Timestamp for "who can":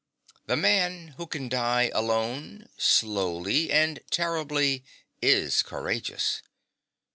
1.09-1.47